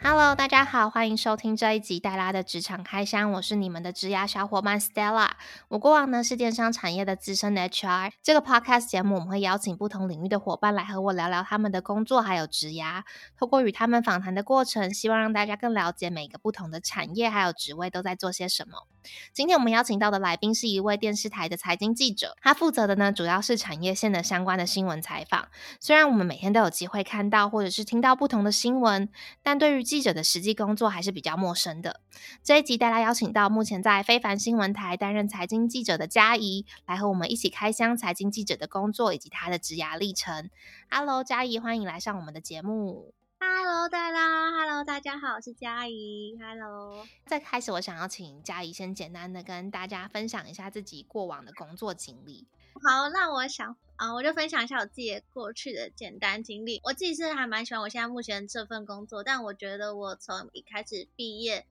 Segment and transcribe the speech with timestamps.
[0.00, 5.28] Hello，大家好，欢迎收听这一集黛拉的职场开箱，我是你们的职涯小伙伴 Stella。
[5.68, 8.12] 我过往呢是电商产业的资深的 HR。
[8.22, 13.02] 这个 Podcast 节目我们会邀请不同领域的伙伴来和我聊聊他们的工作还有职涯。
[13.36, 18.86] 透过与他们访谈的过程，希望让大家更了解每个不同的产业还有职位都在做些什么。
[19.32, 25.48] 今天我们邀请到的来宾是一位电视台的财经记者，他负责的呢主要是产业线的相关的新闻采访。
[25.80, 29.08] 虽然我们每天都有机会看到或者是听到不同的新闻，
[29.42, 32.00] 但对于记者的实际工作还是比较陌生的。
[32.42, 40.50] 这一集大家邀请到目前在非凡新闻台担任财经记者的嘉怡，来和我们一起开箱财经记者的工作以及他的职涯历程。
[40.90, 43.17] Hello，嘉怡，欢迎来上我们的节目。
[43.40, 46.36] Hello，大家，Hello，大家好，我是佳怡。
[46.40, 52.46] Hello，在开始，我想要请佳怡先简单的跟大家分享一下自己过往的工作经历。
[52.82, 56.80] 好，那我想啊，我就分享一下我自己过去的简单经历。
[56.82, 61.64] 我自己是还蛮喜欢我现在目前这份工作，但我觉得我从一开始毕业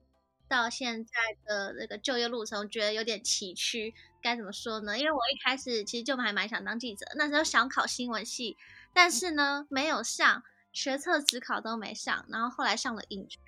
[0.48, 1.12] 到现在
[1.44, 3.92] 的那个就业路程，我觉得有点崎岖。
[4.22, 4.98] 该怎么说呢？
[4.98, 8.56] 因为我一开始其实就还蛮想当记者，那时候想考新闻系，
[8.94, 10.42] 但是呢没有上。
[10.78, 13.44] 学测、职考都没上，然后后来上了影传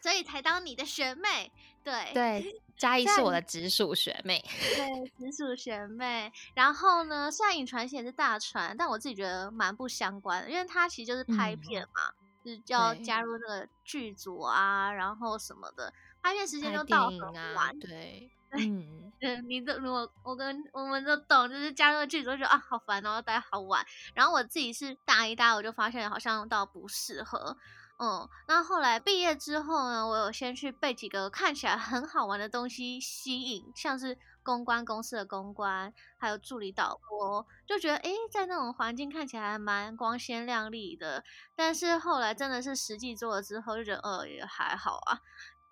[0.00, 1.50] 所以才当你的学妹。
[1.82, 4.42] 对对，嘉义是我的直属学妹。
[4.76, 6.32] 对，直属学妹。
[6.54, 12.12] 然后呢，虽然影传系也是大传，但我自己觉得蛮不相关的，因为它其实就是拍片嘛，
[12.44, 17.76] 就是要加入那个剧组啊，然后什么的，拍片时间就到很晚。
[17.80, 18.30] 对。
[18.56, 23.84] 嗯，嗯，你都如果我跟我们都懂，就是加入剧组就觉得啊好烦，然后待好晚。
[24.14, 27.56] 然后我自己是大一、大二，我就发现好像倒不适合。
[27.98, 41.24] 嗯，那后来毕业之后呢，我有先去被几个看起来很好玩的东西吸引，像是公关公司的公关，还有助理导播，就觉得诶，在那种环境看起来还蛮光鲜亮丽的。
[41.54, 45.20] 但是后来真的是实际做了之后，就觉得呃也还好啊。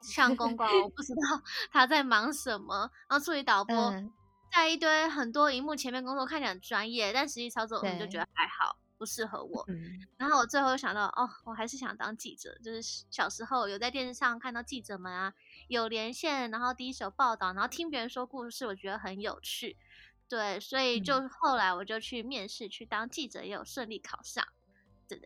[0.03, 2.91] 像公关，我不知道 他在忙什么。
[3.09, 3.95] 然后助理导播，
[4.53, 9.65] 在一堆很多荧幕前面工作，看起来很专业，但实际操作我们就觉得还好，不适合我。
[10.19, 12.57] 然后我最后又想到，哦，我还是想当记者。
[12.63, 15.33] 就是小时候有在电视上看到记者们啊，
[15.69, 19.77] 有连线，然后第一手报道，然后听别人说故事，我觉得很有趣。
[20.29, 24.47] 对，所以就后来我就去面试，去当记者，也有顺利考上。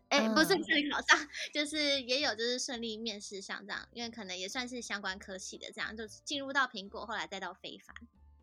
[0.08, 7.94] 哎，不是顺利考上， 就是也有就是顺利面试上这样，因为可能也算是相关科系的这样，就是进入到苹果，后来再到非凡。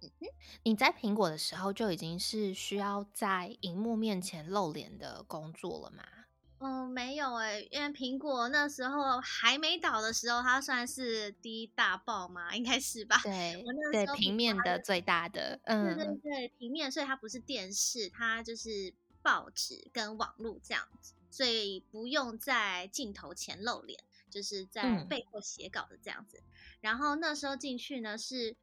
[0.02, 0.09] 嗯
[0.64, 6.03] 你在苹果的时候就已经是需要在荧幕面前露脸的工作了吗？
[6.59, 13.18] 嗯，没有哎，因为苹果那时候还没倒的时候，它算是第一大报嘛，应该是吧？
[13.24, 21.14] 对，对，平面的最大的，嗯，对对对，平面，所以它不是电视，它就是报纸跟网络这样子。
[21.34, 24.00] 所以不用在镜头前露脸，
[24.30, 26.44] 就是在背后写稿的这样子。
[26.80, 28.56] 然后那时候进去呢，是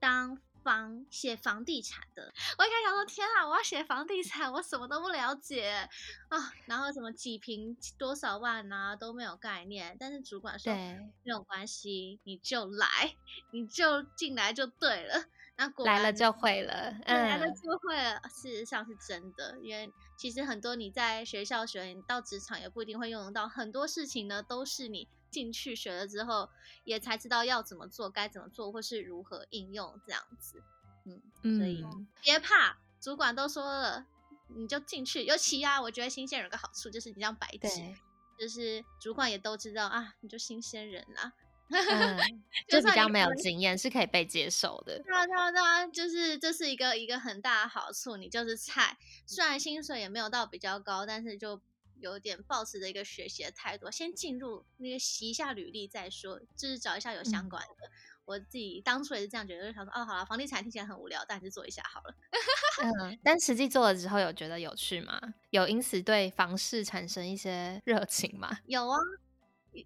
[0.00, 2.32] 当房写房地产的。
[2.58, 5.88] 我一开始想说，天啊，我要写房地产，我什么都不了解
[6.28, 6.52] 啊。
[6.66, 9.96] 然后什么几平多少万啊都没有概念。
[10.00, 13.14] 但是主管说没有关系，你就来，
[13.52, 15.24] 你就进来就对了。
[15.56, 18.20] 那来了就会了，来了就会了。
[18.28, 23.46] 事实上是真的，因为其实很多你在学校学，你到职场也不一定会用得到。
[23.46, 26.50] 很多事情呢，都是你进去学了之后，
[26.82, 30.60] 也才知道要怎么做，该怎么做，或是如何应用这样子。
[31.04, 31.86] 嗯，所以
[32.20, 34.04] 别怕，主管都说了，
[34.48, 35.24] 你就进去。
[35.24, 37.94] 尤其啊，我觉得新鲜人有个好处就是你这样白纸，
[38.36, 41.32] 就是主管也都知道啊，你就新鲜人啊。
[41.70, 42.18] 嗯，
[42.68, 44.98] 就比较没有经验，是可以被接受的。
[45.02, 48.16] 对啊，对啊，对啊，就是这是一个一个很大的好处。
[48.16, 48.96] 你就是菜，
[49.26, 51.60] 虽然薪水也没有到比较高，但是就
[52.00, 57.90] 有点抱持的一个学习的态度，先进入那个习一下履历再说，就是找一下有相关的。
[58.24, 62.14] 我自己当初也是这样觉得，就想说，哦，好了，房地产听起来很无聊，但还是做一下好了。
[62.84, 65.18] 嗯，但实际做了之后，有觉得有趣吗？
[65.50, 68.58] 有因此对房市产生一些热情吗？
[68.66, 68.98] 有啊。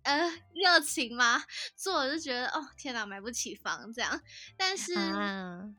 [0.05, 1.43] 呃，热情吗？
[1.77, 4.21] 做我就觉得哦，天哪，买不起房这样。
[4.57, 5.75] 但是，嗯，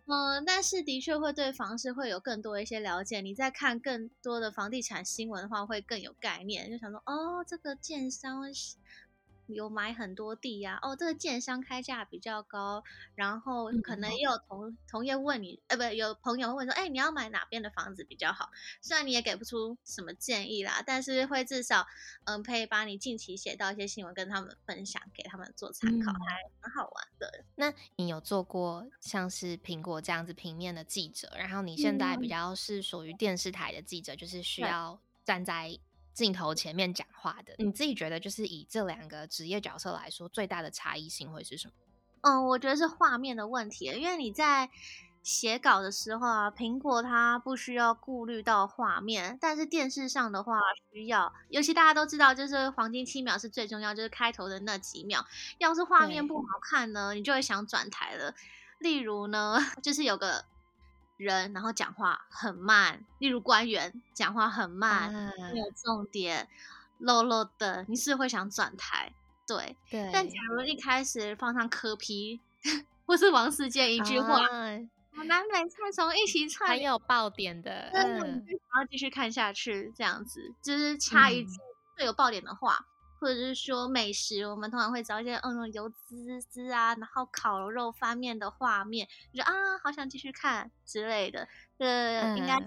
[0.45, 3.21] 但是的确会对房市会有更多一些了解。
[3.21, 6.69] 你在看更多的房地产新闻的话，会更有概念。
[6.69, 8.43] 就想说，哦，这个建商。
[9.47, 12.83] 有买很多地呀，哦，这个建商开价比较高，
[13.15, 18.49] 然后可能也有同同业问你，呃，不，有朋友问说，哎，你要买哪边的房子比较好？
[18.81, 21.85] 虽然你也给不出什么建议啦，但是会至少，
[22.25, 26.19] 嗯，可以把你近期写到一些新闻跟他们分享，给他们做参考，还
[26.61, 27.43] 蛮好玩的。
[27.55, 35.77] 那你有做过像是苹果这样子平面的记者，然后你现在比较是属于电视台的记者，就是需要站在。
[36.13, 37.53] 镜头前面讲话的。
[37.57, 41.73] 你自己觉得，就是以这两个职业角色来说，最大的差异性会是什么？
[42.21, 44.69] 嗯，我觉得是画面的问题，因为你在
[45.21, 50.59] 写稿的时候啊，苹果它不需要顾虑到画面，但是电视上的话
[50.91, 51.33] 需要。
[51.49, 55.25] 尤其大家都知道，就是黄金七秒是最重要，就是开头的那几秒。
[55.57, 58.33] 要是画面不好看呢，你就会想转台了。
[58.79, 60.45] 例如呢， 就是有个
[61.17, 65.11] 人，然后讲话很慢，例如官员讲话很慢，
[65.53, 66.47] 没有重点，
[66.99, 69.13] 漏漏的，你是会想转台。
[69.45, 70.09] 对，对。
[70.13, 72.39] 但假如一开始放上柯皮
[73.05, 74.39] 或是王世坚一句话，
[75.25, 81.51] 南北菜从一起串，很有爆点的，嗯，然后继续看下去，这样子就是插一句。
[81.95, 82.87] 最有爆点的话，
[83.23, 91.47] 或者是说美食，我们通常会找一些嗯油滋滋啊，然后烤肉翻面的画面，就啊好想继续看之类的。
[91.77, 92.65] 呃，应该是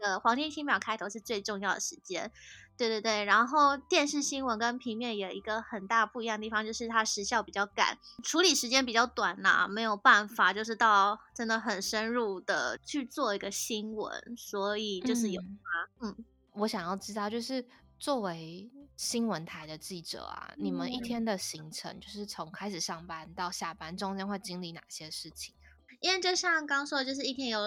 [0.00, 2.32] 那个黄金七秒开头是最重要的时间。
[2.78, 16.06] 对对对，然后电视新闻跟平面有一个很大不一样的地方，就是它时效比较赶，处理时间比较短呐，没有办法就是到真的很深入的去做一个新闻，所以就是有它。
[16.06, 16.24] 嗯，
[16.54, 17.66] 我想要知道，就是
[17.98, 25.54] 作为新闻台的记者啊，你们一天的行程，就是从开始上班到下班中间会经历哪些事情？
[26.00, 27.60] 因为就像刚说的，就是一天有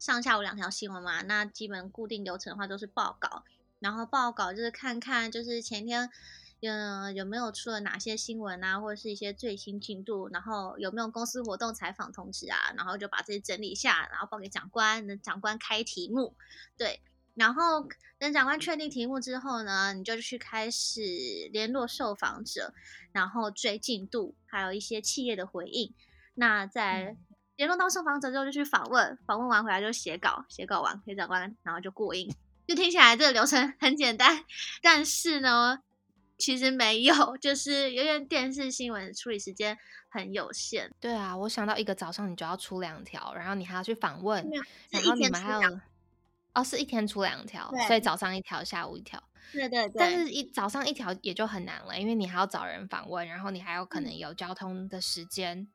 [0.00, 3.44] 上下午两条新闻嘛，那基本固定流程的话都是报告。
[3.78, 6.10] 然后报告就是看看，就是前天，
[6.62, 16.34] 嗯，有没有出了哪些新闻啊，或者是一些最新进度，然后有没有公司活动采访通知啊，然后就把这些整理一下，然后报给长官，等长官开题目，
[16.76, 17.00] 对，
[17.34, 17.88] 然后
[18.18, 21.00] 等长官确定题目之后呢，你就去开始
[21.52, 22.74] 联络受访者，
[23.12, 25.92] 然后追进度，还有一些企业的回应。
[26.34, 27.16] 那在
[27.56, 32.34] 联络到受访者之后，就去访问，访问完回来就写稿，写稿完给长官，然后就过印。
[32.66, 34.44] 就听起来这个流程很简单，
[34.80, 35.80] 但是呢，
[36.38, 39.76] 其实没有，就是因为电视新闻处理时间
[40.08, 40.90] 很有限。
[41.00, 44.48] 对啊，我想到一个早上你就要出两条，然后你还要去访问，
[44.90, 45.80] 然后你们还有
[46.54, 49.22] 哦，是一天出两条，所以早上一条，下午一条。
[49.52, 49.92] 对对对。
[49.96, 55.66] 但是一早上一条也就很难了，因为你还要找人访问，然后你还有可能有交通的时间。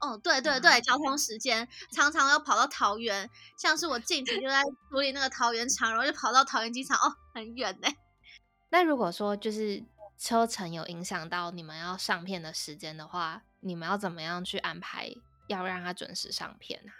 [0.00, 7.88] 哦，对对对，交通时间常常要跑到桃园，像是我近期就在处理那个桃园场，然后就跑到桃园机场，哦，很远呢。
[8.70, 9.82] 那如果说就是
[10.18, 15.08] 车程有影响到你们要上片的时间的话，你们要怎么样去安排，
[15.46, 16.92] 要让它准时上片啊？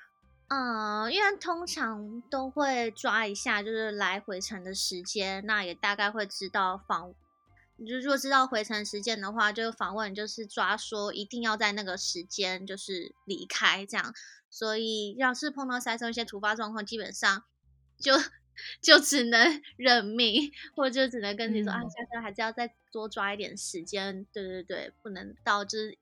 [0.49, 7.15] 嗯，因为通常都会抓一下，就是来回程的时间，那也大概会知道访。
[7.77, 14.15] 你就如果知道回程时间的话，就访问就是抓说一定要在那个时间就是离开这样，
[14.49, 17.43] 所以要是碰到塞车一些突发状况，基本上
[17.99, 18.13] 就
[18.81, 25.99] 就只能 认命，或者就只能跟你说啊，下次还是要再多抓一点时间，对对对，不能到就是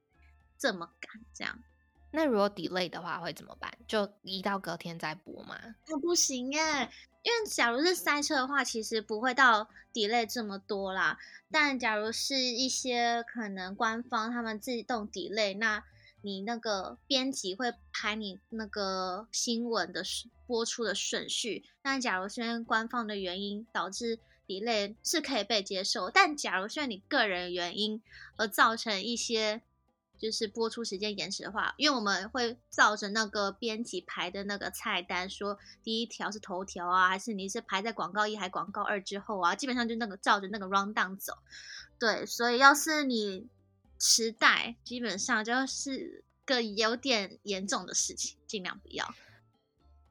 [0.58, 1.58] 这么赶这样。
[2.14, 3.72] 那如果 delay 的话会怎么办？
[3.88, 5.56] 就移到隔天再播吗？
[5.88, 6.60] 那不行耶。
[7.22, 11.18] 因为假如是塞车的话，其实不会到 delay 这么多啦。
[11.50, 15.82] 但假如是一些可能官方他们自动 delay，那
[16.20, 20.02] 你那个编辑会排你那个新闻的
[20.46, 21.64] 播出的顺序。
[21.80, 28.02] 但假如是因为官方的原因导致 delay 是可以被接受，但假如是因为你个人原因
[28.36, 29.62] 而造成一些。
[30.22, 39.56] 就是播出时间延迟的话，因为我们会照着那个编辑排的那个菜单，说第一条是头条啊，还是你是排在广告一还广告二之后啊？
[39.56, 41.36] 基本上就那个照着那个 round down 走。
[41.98, 43.48] 对，所以要是你
[43.98, 49.12] 迟带，基本上就是个有点严重的事情，尽量不要。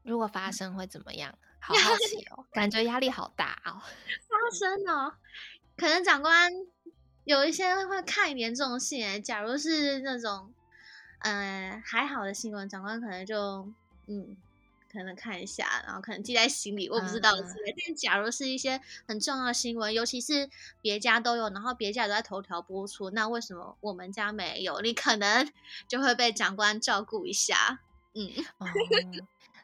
[0.04, 1.38] 如果发生会怎么样？
[1.62, 3.80] 好 好奇哦，感觉压力好大哦。
[4.28, 5.14] 发生哦，
[5.78, 6.52] 可能长官。
[7.24, 10.52] 有一些会看严重性，假如是那种，
[11.20, 13.68] 呃，还好的新闻，长官可能就，
[14.08, 14.36] 嗯，
[14.92, 17.76] 可能看一下，然后可能记在心里，我不知道之类。
[17.86, 20.50] 但假如是一些很重要的新闻，尤其是
[20.82, 24.82] 别家都有，然后别家都在头条播出，那为什么我们家没有？
[24.82, 25.48] 你可能
[25.88, 27.80] 就会被长官照顾一下，
[28.14, 28.32] 嗯。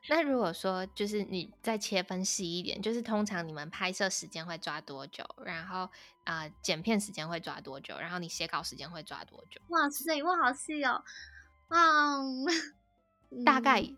[0.09, 5.25] 那如果说就是你再切分细一点，就是通常你们拍摄时间会抓多久？
[5.43, 5.89] 然后
[6.23, 7.97] 啊，剪片时间会抓多久？
[7.97, 9.59] 然后你写稿时间会抓多久？
[9.69, 11.03] 哇塞，哇好细哦！
[11.69, 12.45] 嗯，
[13.43, 13.97] 大概因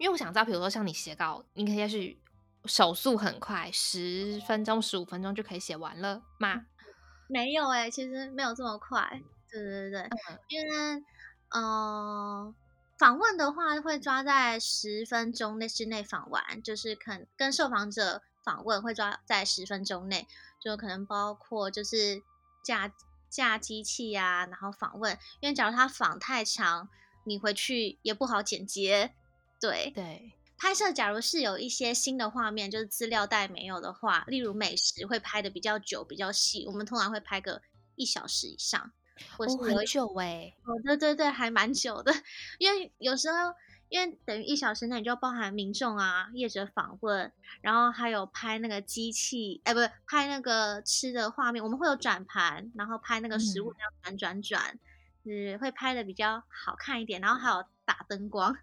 [0.00, 2.16] 为我想知道，比如说像你写稿，你可以是
[2.64, 6.64] 手速很快，十分钟、十五分钟就可以写完了吗？
[7.28, 9.22] 没有哎，其实没有这么快。
[9.50, 10.10] 对对对对，
[10.48, 11.04] 因为
[11.50, 12.54] 嗯。
[13.02, 20.28] 访问的话会抓在十分钟内之内访完，就是肯跟受访者访问会抓在十分钟内，
[20.60, 22.22] 就可能包括就是
[22.62, 22.92] 架
[23.28, 26.88] 架机器啊，然后访问，因为假如他访太长，
[27.24, 29.12] 你回去也不好剪接。
[29.60, 37.62] 对对，拍摄假如是有一些新的画面，就是资料袋没有的话，例如美食会拍的比较久、比较细，我们通常会拍个
[37.96, 38.92] 一小时以上，
[39.36, 42.12] 或是很久哎，哦，对对对，还蛮久的，
[42.58, 43.54] 因为有时候。
[43.92, 54.78] 因为等于一小时内就包含民众啊、业者访问，然后还有拍那个机器，哎，不是拍那个吃的画面，我们会有转盘，然后拍那个食物这样转转转，
[55.24, 58.56] 是会拍的比较好看一点，然后还有打灯光。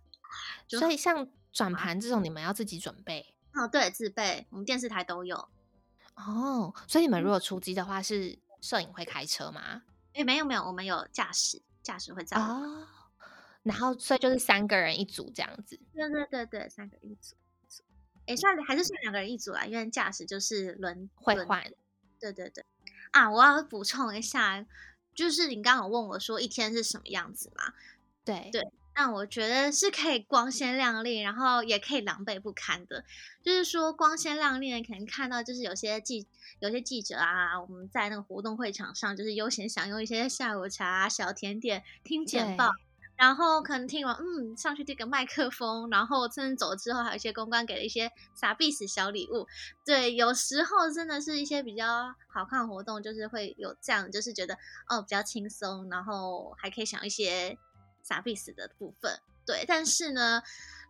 [0.68, 3.36] 所以像转盘这种，你们要自己准备？
[3.54, 5.48] 哦，对，自备，我们电视台都有。
[6.16, 9.84] 哦，所以你们如果出击的话，是摄影会开车吗？
[10.14, 12.38] 哎，没有没有，我们有驾驶，驾驶会在。
[12.38, 12.88] 哦。
[13.64, 15.80] 然后，所以就是三个人一组这样子。
[15.94, 17.36] 对对对对，三个人一组。
[18.26, 21.64] 哎，算还是算两个人一组啦，因为驾驶就是轮会换。
[22.20, 22.66] 对对对。
[23.12, 24.66] 啊，我要补充一下，
[25.14, 27.74] 就是你刚刚问我说一天是什么样子嘛？
[28.24, 28.72] 对对。
[29.00, 33.06] 那我觉得是可以光鲜亮丽，然后也可以狼狈不堪的。
[33.42, 36.28] 就是说光鲜亮丽，可能看到就是有些记
[36.60, 42.72] 有些记者啊，我们在那个活动会场上，就是悠闲享用一些下午茶、小甜点，听简报。
[43.16, 49.48] 然后可能听完，嗯，上去这个麦克风，然后真的走之后，还有一些公关给了一些傻逼死小礼物。
[49.86, 54.58] 对，有时候真的是一些比较好看的活动，就是会有这样，就是觉得
[54.90, 57.58] 哦比较轻松，然后还可以想一些
[58.04, 59.20] 傻逼死的部分。
[59.46, 60.42] 对，但是呢，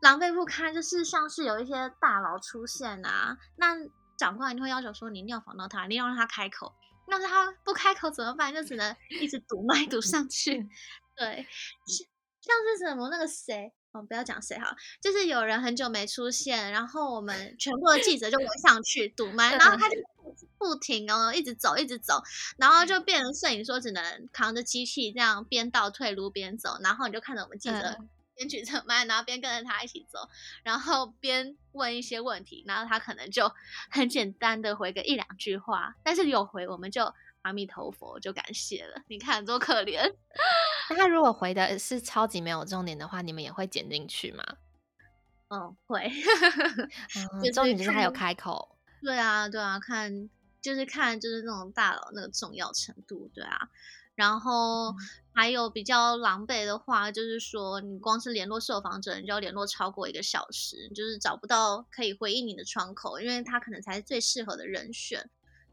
[0.02, 3.78] 狼狈不堪，就是像是有一些大佬出现啊，那
[4.18, 6.74] 长官一定会要求说你一定要防到他，你要让他开口，
[7.08, 8.54] 那是他不开口怎么办？
[8.54, 10.68] 就只能一直堵麦堵上去。
[11.16, 11.48] 对。
[12.42, 19.96] 像是什么那个谁哦，不要讲谁哈，就是有人很久没出现，然后我们全部的记者就围上去堵麦， 然后他就
[20.60, 22.22] 不停哦，一直走一直走，
[22.58, 27.98] 然后就变成摄影说只能扛着机器这样边倒退路边走，然后你就看着我们记者
[28.36, 30.30] 边举着麦，然后边跟着他一起走，
[30.62, 33.52] 然后边问一些问题，然后他可能就
[33.90, 37.12] 很简单的回个一两句话，但是有回我们就。
[37.44, 39.02] 阿弥陀佛，就感谢了。
[39.08, 40.14] 你看多可怜。
[40.90, 44.44] 那他如果回的是超级没有重点的话，你们也会剪进去吗？
[45.48, 46.12] 嗯，会。
[47.54, 48.76] 重点就是他有开口。
[49.02, 50.30] 对啊，对啊，看
[50.62, 53.70] 就是看就是那种大佬那个重要程度，对啊。
[54.16, 54.94] 然后
[55.34, 65.30] 还有比较狼狈的话，就是说你光是联络受访者，你就要联络超过一个小时，就是找不到可以回应你的窗口，因为他可能才是最适合的人选。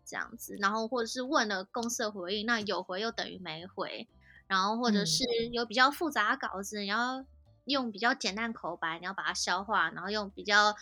[0.09, 4.07] 这样子，然后或者是问了公司的回应，那有回又等于没回，
[4.47, 7.25] 然后或者是有比较复杂的稿子，你要
[7.65, 10.77] 用比较简单口白，你要把它消化，然后用比较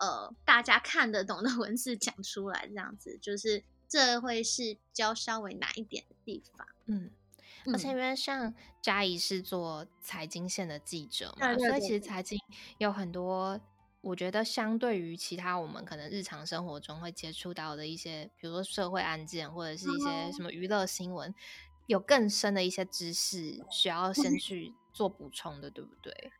[0.00, 6.66] 呃大家看得懂的 文字讲出来，这样子就是这会是比较稍微难一点的地方。
[6.86, 7.10] 嗯，
[7.72, 8.52] 而且因为像
[8.82, 12.36] 嘉怡是做财经线的记者嘛，所以其实财经
[12.78, 13.60] 有很多。
[14.02, 21.34] 我觉得相对于其他我们可能日常生活中会接触到的一些，比如说社会案件或者是一些什么娱乐新闻，
[21.86, 26.32] 有更深的一些知识需要先去做补充的，对不对？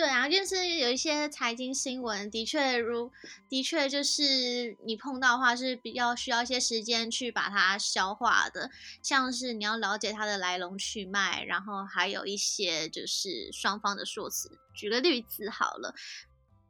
[0.00, 3.12] 对啊，就是有一些财经新闻，的确如
[3.50, 8.70] 的确就是你碰到的话是比较需要一些时间去把它消化的，
[9.02, 14.50] 像是你要了解它的来龙去脉，然后还有一些就是双方的说辞。
[14.74, 15.94] 举个例子好了。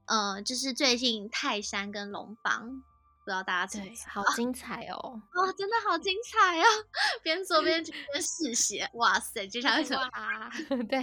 [0.06, 2.82] 呃，就是最近泰山跟龙邦，
[3.30, 5.22] 知道大家对，好精彩哦！
[5.34, 6.64] 哇，真的好精彩哦！
[7.22, 10.02] 边做边边试写，哇塞，接下来什么？
[10.90, 11.00] 对，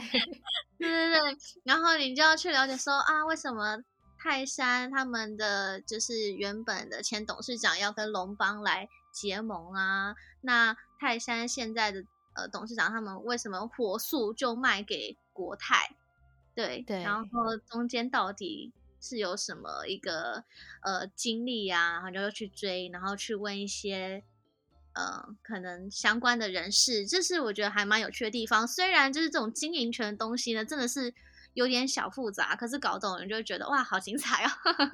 [0.77, 3.77] 对对对，然后你就要去了解说啊，为什么
[4.19, 10.13] 泰山他们的就是原本的前董事长要跟龙邦来结盟啊？
[10.41, 12.03] 那泰山现在的
[12.35, 15.95] 呃董事长他们为什么火速就卖给国泰？
[16.53, 18.73] 对对，然后中间到底？
[18.99, 20.43] 是有什么一个
[20.81, 24.23] 呃经历啊，然后就去追，然后去问一些
[24.93, 28.67] 呃可能相关的人士，这是我觉得还蛮有趣的地方。
[28.67, 31.13] 虽然就是这种经营权的东西呢，真的是
[31.53, 34.49] 有点小复杂，可是搞懂人就会觉得哇，好精彩哦。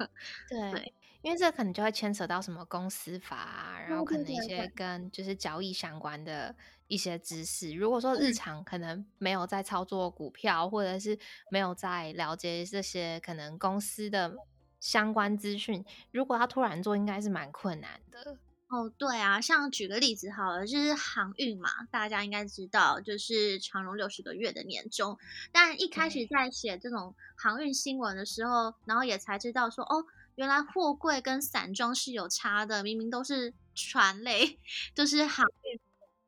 [0.48, 0.92] 对，
[1.22, 6.54] 因为这可能就会牵扯到什么公司法，然后可能一些跟就是交易相关的。
[6.94, 11.18] 一些知识，如果说日常可能没有在操作股票，或者是
[11.50, 14.36] 没有在了解这些可能公司的
[14.78, 18.38] 相关资讯，如果他突然做，应该是蛮困难的。
[18.68, 25.18] 哦，对啊，像举个例子好了，就是航运嘛，大家应该知道，就是长荣六十个月的年终，
[25.52, 34.58] 但一开始在写这种航运新闻的时候，然后也才知道说，哦，原来货柜跟散装是有差的，明明都是船类，
[34.94, 35.80] 就是航运，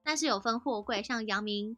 [0.07, 1.77] 但是有分货柜，像阳明、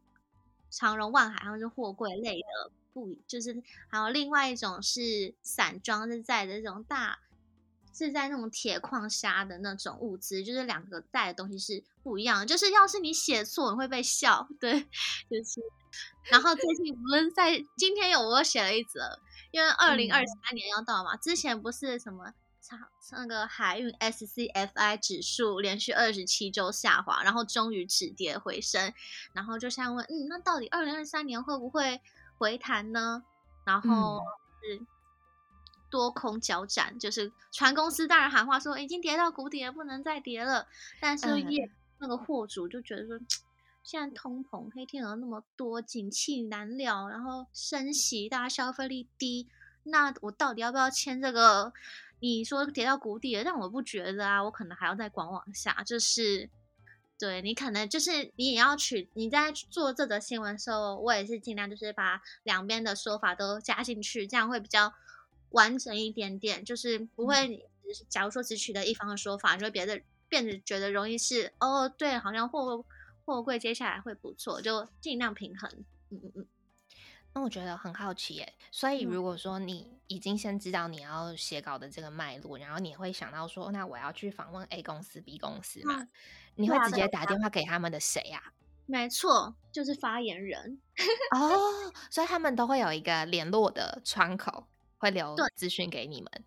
[0.71, 7.19] 长荣、万海，他们是货柜类的，不就是还有另外一种是散装，是在的这种大。
[7.91, 12.47] 是在那种铁矿砂的那种物资，就是两个带的东西是不一样。
[12.47, 14.47] 就是要是你写错，你会被笑。
[14.61, 14.81] 对，
[15.29, 15.61] 就是。
[16.31, 19.19] 然后最近无论在今天有我写了一则，
[19.51, 22.33] 因为二零二三年要到嘛，之前不是什么
[23.13, 28.93] 那个海运 SCFI 指数连续二十七周下滑，然后终于止跌回升，
[29.33, 32.01] 然后就想问，嗯，那到底二零二三年会不会
[32.37, 33.25] 回弹呢？
[33.65, 34.23] 然后
[34.63, 34.87] 是。
[35.91, 40.69] 多空交战，就是船公司当然喊话说已经跌到谷底了，不能再跌了。
[41.01, 43.19] 但是业那个货主就觉得说，
[43.83, 49.49] 现在通膨、黑天鹅那么多，景气难料，然后升息，大家消费力低，
[49.85, 51.73] 那我到底要不要签这个？
[52.21, 55.83] 你说跌到谷底了，但我不觉得啊，我可能还要再观望下。
[55.85, 56.49] 就是
[57.19, 64.93] 对你可能就是你也要取你在做这则新闻的时候，我也是尽量就是把两边的说法都加进去，这样会比较。
[65.53, 67.67] 完整一点点，就是不会。
[68.11, 69.99] 假如说只取得一方的说法，就会别的
[70.29, 72.85] 变得觉得容易是哦，对，好像货
[73.25, 75.71] 货柜接下来会不错，就尽量平衡。
[76.11, 76.47] 嗯嗯嗯。
[77.39, 86.09] 那我觉得很好奇耶，所以如果说你已经先知道你要写稿的这个脉络，然后你会想到说，那我要去访问 A 公司、B 公司嘛？
[86.57, 88.43] 你会直接打电话给他们的谁呀？
[88.87, 90.81] 没错，就是发言人。
[91.31, 94.67] 哦，所以他们都会有一个联络的窗口。
[95.01, 96.45] 会留资讯给你们，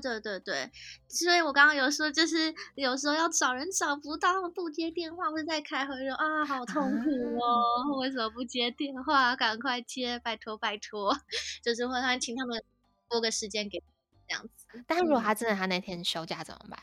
[0.00, 0.72] 对对对对，
[1.08, 9.34] 所以我刚刚有说，就是有时候要找人找不到，不接电话，或者在开会，说啊，好痛苦哦，为什么不接电话？
[9.36, 11.16] 赶快接，拜托拜托，
[11.62, 12.62] 就是会他请他们
[13.08, 13.82] 拨个时间给
[14.28, 14.84] 这样子。
[14.86, 16.80] 但如果他真的他那天休假怎么办？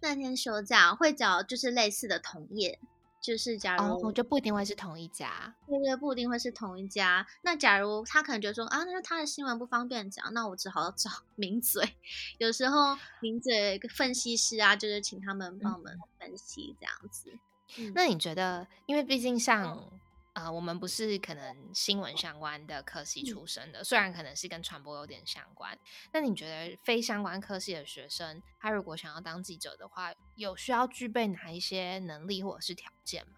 [0.00, 2.78] 那天休假会找就是类似的同业。
[3.24, 7.26] 就是假如我就不一定会是同一家，对对，不一定会是同一家。
[7.40, 11.96] 那假如他可能觉得说啊，那他的新闻不方便讲，那我只好找 名嘴。
[12.36, 17.32] 有时候名嘴分析师啊，就是请他们帮我们分析这样子。
[17.94, 19.90] 那你觉得，因为毕竟像。
[20.34, 25.78] 啊，我们不是可能新闻相关的科系出身的，虽然可能是跟传播有点相关。
[26.12, 33.34] 那你觉得非相关科系的学生，他如果想要当记者的话，有需要具备哪一些能力或者是条件吗？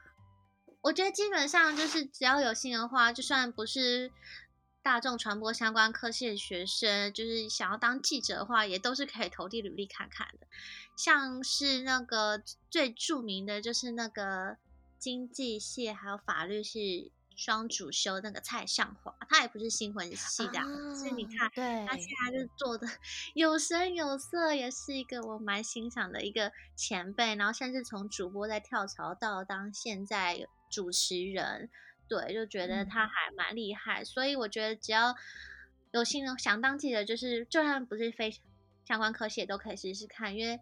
[0.81, 4.11] 我觉得基本上就是只要有心的话，就算不是
[4.83, 10.47] 大众传播相关科系的学生，就是想要当记者的话，也都是可以投递履历看看的。
[10.97, 14.57] 像是那个最著名的就是那个。
[14.99, 20.61] 经济系还有法律系双主修那个蔡尚华，他也不是新闻系的，
[20.95, 22.87] 所以你看，对他现在就做的
[23.35, 27.35] 有声有色，也是一个我蛮欣赏的一个前辈。
[27.35, 31.69] 然后甚至从主播在跳槽到当现在主持人，
[32.09, 34.03] 对，就觉得他还蛮厉害。
[34.03, 35.15] 所以我觉得只要
[35.93, 38.35] 有心想当记者，就是就算不是非
[38.87, 40.61] 相关科系，都可以试试看，因为。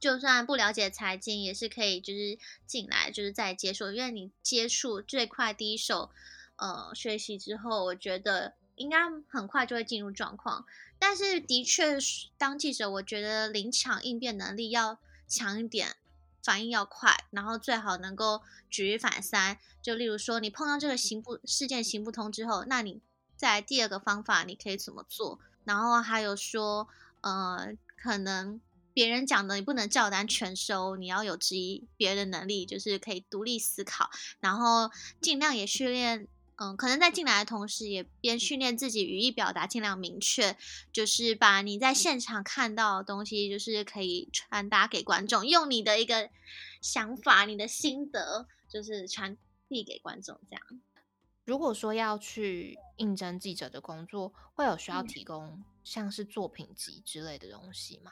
[0.00, 6.10] 就算不了解财经，也是可以，就是进来，就是再接触，因为你接触最快第一手，
[6.56, 8.96] 呃，学习之后，我觉得应该
[9.28, 10.64] 很快就会进入状况。
[10.98, 15.96] 但是的确是，当记者，我觉得临场应变能力要强一点，
[16.42, 19.58] 反应要快，然后最好能够举一反三。
[19.82, 23.02] 就例如说，你碰到这个行不事件行不通之后，那你
[23.36, 25.38] 在第二个方法你可以怎么做？
[25.64, 26.88] 然后还有说，
[27.20, 28.58] 呃，可能。
[28.96, 34.08] 别人讲的你不能照单全收，你要有质疑别人的能力，就是可以独立思考，
[34.40, 40.56] 然后尽量也训练，嗯，可能在进来的同时也边训练自己语义表达尽量明确，
[40.90, 46.30] 就是把你在现场看到的东西，就是可以传达给观众，用你的一个
[46.80, 49.36] 想法、你的心得，就是传
[49.68, 50.40] 递给观众。
[50.48, 50.62] 这样，
[51.44, 58.10] 如果说要去应征记者的工作，会有需要提供像是作品集之类的东西吗？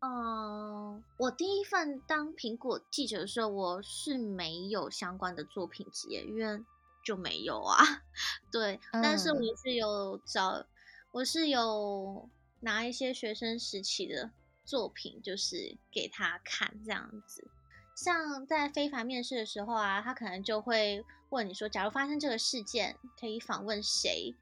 [0.00, 6.64] 嗯，我第一份当苹果记者的时候，我是没有相关的作品集，因为
[7.04, 7.82] 就没有啊。
[8.52, 10.66] 对，但是我是有找，
[11.12, 12.28] 我是有
[12.60, 14.30] 拿一些学生时期的
[14.64, 17.50] 作品，就是给他看这样子。
[17.96, 24.34] 像在非凡面试的时候啊，他可能就会问你说，假如发生这个事件，可以访问谁？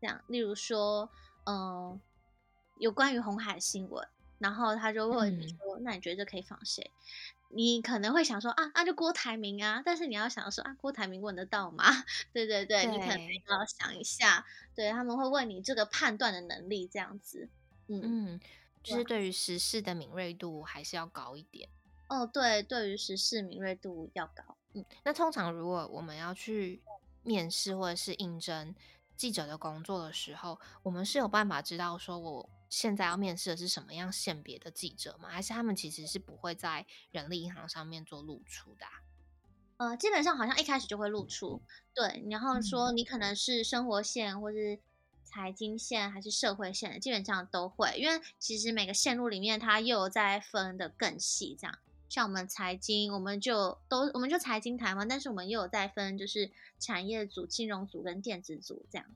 [0.00, 1.10] 这样，例如说，
[1.44, 2.00] 嗯，
[2.78, 4.08] 有关于红海新闻。
[4.44, 6.90] 然后他就问你说：“那你觉得这可以仿谁？”
[7.48, 11.84] 你可能会想说啊，那就郭台铭啊，但是你要想说啊，郭台铭问得到吗？
[12.34, 17.48] 对对对，你可能要想一下，对他们会问你这个判断的能力这样子，
[17.88, 18.38] 嗯，
[18.82, 21.70] 就是对于时事的敏锐度还是要高一点。
[22.08, 24.58] 哦，对，对于时事敏锐度要高。
[24.74, 26.82] 嗯，那通常如果我们要去
[27.22, 28.74] 面试或者是应征
[29.16, 32.50] 记者的工作的时候，我们是有办法知道说我。
[32.68, 35.28] 现在要面试的是什么样性别的记者吗？
[35.28, 38.86] 还是他们其实是不会在人力银行上面做露出的？
[39.76, 41.60] 呃，基本上好像一开始就会露出，
[41.94, 42.24] 对。
[42.30, 44.78] 然后说你可能是生活线，或是
[45.24, 47.96] 财经线，还是社会线，基本上都会。
[47.98, 51.56] 因为其实每个线路里面，它又有在分的更细。
[51.58, 59.06] 这样，像我们财经，我们就都我们就财经台嘛，但是我们又有在分，就是产业组、金融组跟电子组这样。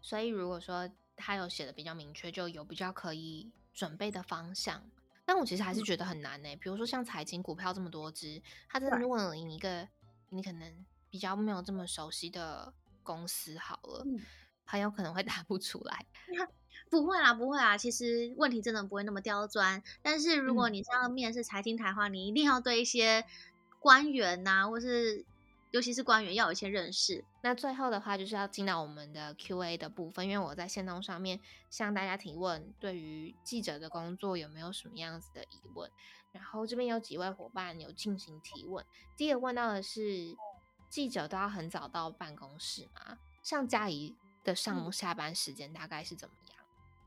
[0.00, 4.82] 所以如果说他有写的比较明确，就有比较可以准备的方向。
[5.24, 6.54] 但我其实还是觉得很难呢。
[6.56, 9.88] 比如说像财经股票这么多只，他真的问了你一个
[10.28, 14.06] 你可能比较没有这么熟悉的公司，好了，
[14.64, 16.06] 很有可能会答不出来。
[16.88, 17.76] 不会啦，不会啦。
[17.76, 19.82] 其实问题真的不会那么刁钻。
[20.02, 23.24] 但是如果你是要面试财经台的话，你一定要对一些
[23.80, 25.24] 官员呐，或是。
[25.72, 27.24] 尤其是官员要有一些认识。
[27.42, 35.90] 那最后的话就是要进到我们的 Q&A 的部分，因为我在线动上面向大家提问，对于记者的工作有没有什么样子的疑问？
[36.32, 38.84] 然后这边有几位伙伴有进行提问。
[39.16, 40.36] 第一个问到的是，
[40.88, 43.18] 记者都要很早到办公室吗？
[43.42, 46.58] 像嘉怡的上下班时间大概是怎么样？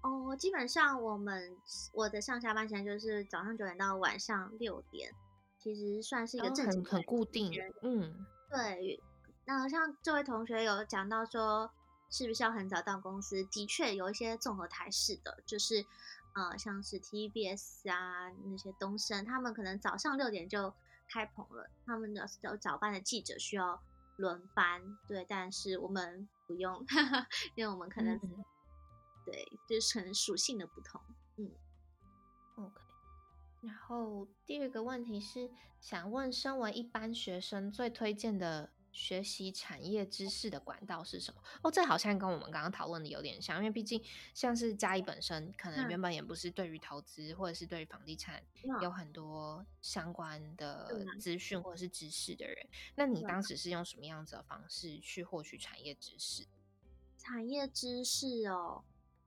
[0.01, 1.55] 哦，基本上我们
[1.93, 5.13] 我的上下班时间就是早上九点到晚上六点，
[5.59, 8.25] 其实算是一个正很很固定，嗯。
[8.49, 9.01] 对，
[9.45, 11.71] 那像这位同学有讲到说，
[12.09, 13.43] 是不是要很早到公司？
[13.43, 15.85] 的确有一些综合台式的，就是
[16.33, 20.73] 呃，像是 TBS 啊那些东升，他们可能早上六点就
[21.07, 23.79] 开棚了，他们的有早班的记者需要
[24.17, 26.83] 轮班，对，但是我们不用，
[27.55, 28.19] 因为我们可能
[29.25, 30.99] 对，就是可能属性的不同。
[33.61, 35.49] 然后第二个问题是，
[35.81, 41.41] 想问身为一般学生最推荐的学习产业知识的管道是什么？
[41.63, 44.01] 哦，这好像跟我们刚刚讨论的有点像，因为毕竟
[44.33, 48.41] 像是嘉义本身可能原本也不是对于投资或者是对于房地产
[48.81, 56.47] 有很多相关的资讯或者是知识的人，那你当时是用什么样子的方式去获取产业知识？
[57.17, 58.85] 产业知识哦，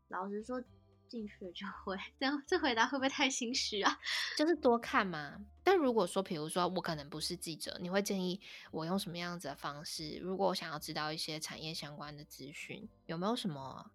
[0.08, 0.64] 老实说。
[1.12, 4.00] 进去就会，这样这回答会不会太心虚啊？
[4.38, 5.38] 就是多看嘛。
[5.62, 10.18] 但如果说，比如说我可能不是记者，你会建议我用什么样子的方式？
[10.22, 13.90] 如果我想要知道一些产业相关的资讯，有没有什么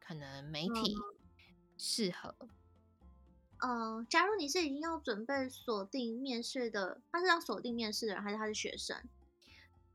[0.00, 0.96] 可能媒体
[1.76, 2.34] 适合？
[3.58, 8.96] 嗯，假如你是已经要准备锁定面试的，他是要锁定面试的人，还是他是学生？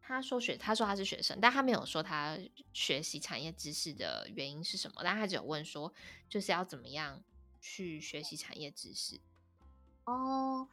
[0.07, 2.37] 他说学，他说他是学生，但他没有说他
[2.73, 5.91] 学习产业知识的原因是什么，但他只有问说，
[6.29, 7.23] 就是要怎么样
[7.59, 9.19] 去学习产业知识。
[10.03, 10.67] 哦，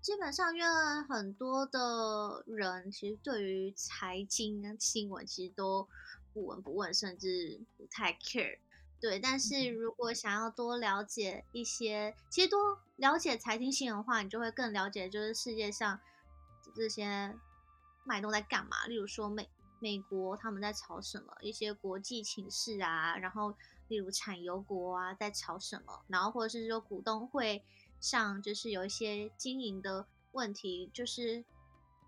[0.00, 5.86] 基本上因为很多的人其实对于财经新闻其实都
[6.34, 8.58] 不闻不问，甚至不太 care。
[9.00, 16.00] 对，但是如果想要多了解一些，其实多了解财经新闻的话，你就会更了解就是世界上
[16.74, 17.36] 这些。
[18.04, 18.86] 脉动在干嘛？
[18.86, 21.34] 例如说美美国他们在炒什么？
[21.40, 23.54] 一些国际情势啊，然后
[23.88, 26.04] 例如产油国啊在炒什么？
[26.08, 27.64] 然后或者是说股东会
[28.00, 31.44] 上就是有一些经营的问题，就是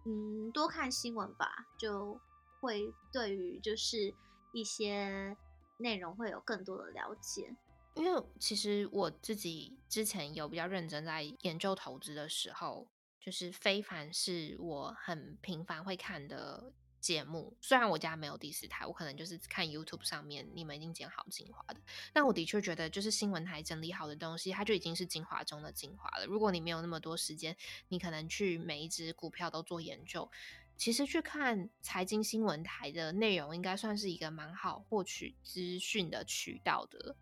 [0.05, 2.21] 嗯多看新闻吧，就
[2.61, 4.15] 会对于就是
[4.53, 5.37] 一些
[5.79, 7.55] 内容会有更多的了解。
[7.95, 12.89] 因为其实我自己之前有比较认真在研究投资的时候。
[13.25, 21.81] 就是非凡是我很频繁会看的节目，虽然我家没有第四台，我可能就是看 YouTube 上面你们已经剪好精华的，
[22.13, 26.27] 但我的确觉得就是新闻台整理好的东西，它就已经是精华中的精华了。
[26.27, 27.57] 如果你没有那么多时间，
[27.89, 30.31] 你可能去每一只股票都做研究，
[30.77, 37.17] 其实去看财经新闻台的内容，应该算是一个蛮好获取资讯的渠道的。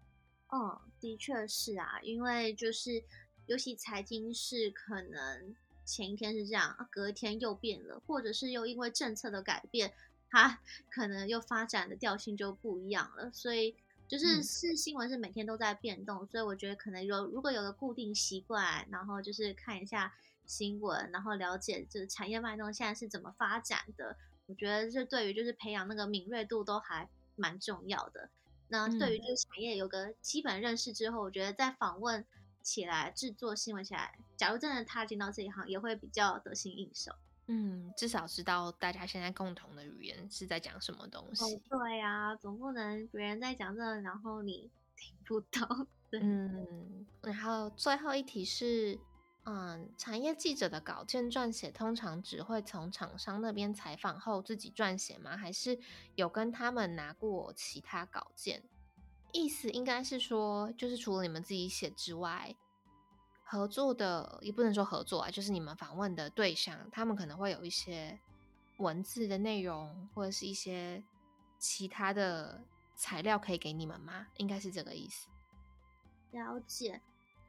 [0.49, 3.05] 嗯，的确是啊，因为就是
[3.47, 5.55] 尤其财经是可能。
[5.85, 9.93] 前一天是这样，隔一天又变了，或者是又因为政策的改变，
[10.31, 13.31] 它 可能又发展的调性就不一样了。
[13.33, 13.75] 所以
[14.09, 20.15] 就是是新闻是每天都在变动，所以我觉得可能有如果有个固定习惯，然后就是看一下
[20.47, 24.17] 新闻，然后了解就是产业脉动现在是怎么发展的，
[24.47, 28.29] 我觉得这对于就是培养那个敏锐度都还蛮重要的。
[28.69, 32.25] 那对于这个产业有个基本认识之后，我觉得在访问。
[32.63, 37.13] 起来制作新闻起来，假如真的踏进到这一行，也会比较得心应手。
[37.49, 41.61] 嗯，至少知道大家现在共同的语言是在讲什么东西。
[41.69, 45.87] 对呀，总不能别人在讲这，然后你 听不懂。
[46.13, 48.99] 嗯，然后最后一题是，
[49.45, 55.37] 嗯，产业记者的稿件撰写通常只会从厂商那边采访后自己撰写吗？
[55.37, 55.79] 还是
[56.15, 58.63] 有跟他们拿过其他稿件？
[59.33, 62.55] 意思应该是说，就是除了你们自己写之外，
[63.43, 68.19] 合作的也不能说合作啊，就是你们访问的对象，他们可能会有一些
[68.79, 71.03] 文字的内容，或者是一些
[71.59, 72.63] 其他的
[72.95, 74.27] 材料可以给你们吗？
[74.37, 75.29] 应该是这个意思。
[76.31, 77.03] 了解，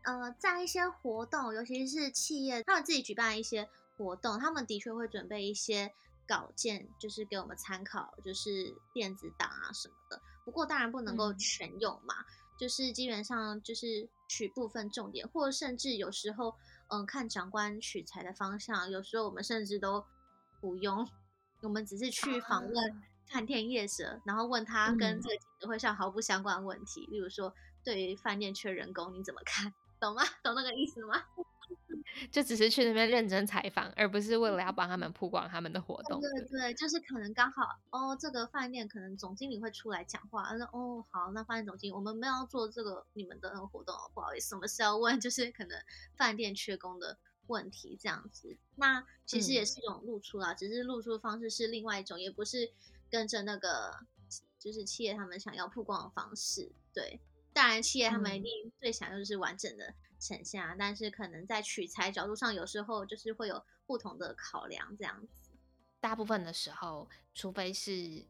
[0.04, 5.94] 呃，在一些活动，尤其是企业他们自己举办一些活动，他们的确会准备一些
[6.28, 10.22] 稿件，就是给我们参考，就是电子档啊什么的。
[10.46, 12.16] 不过当然不能够全用嘛，
[12.60, 16.56] 就是基本上就是取部分重点，或甚至有时候，
[16.90, 20.04] 嗯，看长官取材的方向，有时候我们甚至都
[20.60, 21.08] 不用，
[21.62, 27.54] 我们只是去访问饭店业者，然后问他跟这个记者会上毫不相关的问题，例如说
[27.84, 30.24] 对于饭店缺人工你怎么看，懂吗？
[30.44, 31.24] 懂那个意思吗？
[32.32, 36.22] 就只是去那边认真采访，而不是为了要帮他们曝光他们的活动。
[36.22, 45.78] 对对，就是可能刚好哦，这个饭店可能总经理会出来讲话，他说哦好，那饭店总经理，我们没有做这个你们的那个活动，不好意思，我们是要问就是可能
[46.16, 48.56] 饭店缺工的问题这样子。
[48.76, 52.72] 那其实也是一种露出啦，只是露出的方式是另外一种，也不是
[53.10, 54.00] 跟着那个
[54.60, 56.72] 就是企业他们想要曝光的方式。
[56.94, 57.20] 对，
[57.54, 59.94] 当然企业他们一定最想要就是完整的。
[60.24, 65.28] 呈现啊，但是可能在取材角度上，有时候就是会有不同的考量，这样子。
[66.00, 68.26] 大部分的时候，除非是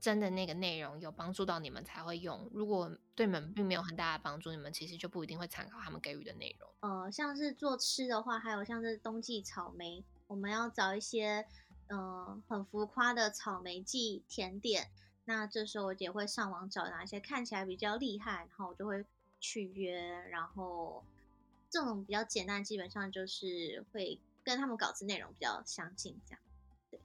[0.00, 2.50] 真的那个内容有帮助到你们才会用。
[2.52, 6.68] 如果对你们并没有很大的帮助，你们其实就不一定会参考他们给予的内容。
[6.80, 11.46] 呃，像是做吃的话，还有像是冬季草莓，我们要找一些
[11.88, 14.90] 嗯很浮夸的草莓季甜点，
[15.24, 19.04] 那这时候我也会上网找哪一些看起来比较厉害，然后我就会。
[19.44, 21.04] 去约，然后
[21.68, 26.40] 这种比较简单，基本上就是会跟他们稿子内容比较相近，这样
[26.90, 26.98] 对。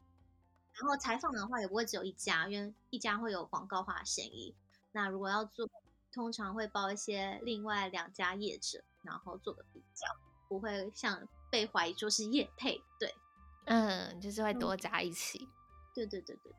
[0.76, 4.56] 然后采访的话也不会只有一家，因为一家会有广告化嫌疑。
[4.94, 5.70] 那如果要做，
[6.14, 10.08] 通常会包一些另外两家业者，然后做个比较，
[10.48, 12.82] 不会像被怀疑说是业配。
[12.98, 13.14] 对，
[13.66, 15.46] 嗯，就是会多加一起。
[15.94, 16.54] 对对对对。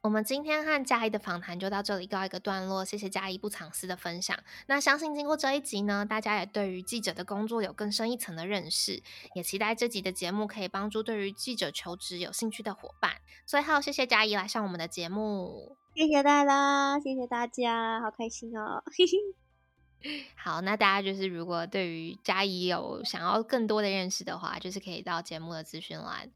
[0.00, 4.36] 我们今天和嘉怡的访谈就到这里告一个段落，谢谢嘉怡不藏私的分享。
[4.66, 9.02] 那相信经过这一集呢，大家也对于记者的工作有更深一层的认识，
[9.34, 13.16] 也期待这集的节目可以帮助对于记者求职有兴趣的伙伴。
[13.44, 18.82] 最后，谢谢嘉怡来上我们的节目，谢谢大家，谢谢大家，好开心哦。
[20.36, 26.30] 好，那大家就是如果对于嘉怡有想要更多的认识的话，就是可以到节目的资讯栏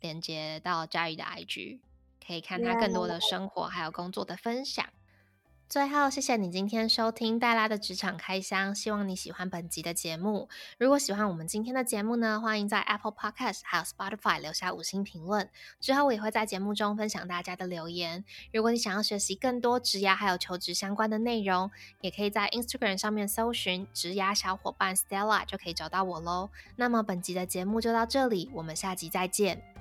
[0.00, 1.80] 连接到嘉怡的 IG。
[2.26, 4.84] 可以看他更多的生活还有工作的分享。
[5.68, 10.48] 最后，谢谢你今天收听黛拉的职场开箱，希望你喜欢本集的节目。
[10.78, 15.50] 如果喜欢我们今天的节目呢，欢迎在 Apple Podcast 还有 Spotify 留下五星评论。
[15.80, 18.24] 之后我也会在节目中分享大家的留言。
[18.52, 21.68] 如果你想要学习更多职涯还有求职相关的内容，
[22.00, 26.50] 也可以在 Instagram 上面搜寻职涯小伙伴 Stella 就可以找到我喽。
[26.76, 29.75] 那么本集的节目就到这里，我们下集再见。